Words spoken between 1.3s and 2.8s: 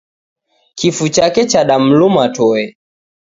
chadamluma toe.